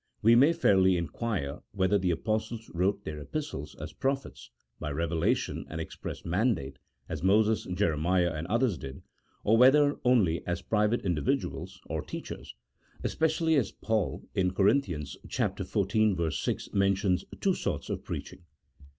[0.23, 5.79] we may fairly inquire whether the Apostles wrote their Epistles as prophets, by revelation and
[5.79, 9.03] express mandate, as Moses, Jeremiah, and others did,
[9.43, 12.55] or whether only as private individuals or teachers,
[13.03, 16.33] especially as Paul, in Corinthians xiv.
[16.33, 18.43] 6, mentions two sorts of preaching.